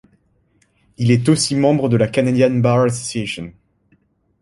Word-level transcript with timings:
Il 0.97 1.11
est 1.11 1.29
aussi 1.29 1.55
membre 1.55 1.87
de 1.87 1.95
la 1.95 2.07
Canadian 2.07 2.49
Bar 2.55 2.85
Association. 2.85 3.53